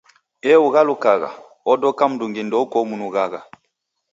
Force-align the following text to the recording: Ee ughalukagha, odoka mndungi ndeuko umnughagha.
Ee 0.49 0.61
ughalukagha, 0.67 1.29
odoka 1.71 2.03
mndungi 2.09 2.41
ndeuko 2.47 2.75
umnughagha. 2.85 3.39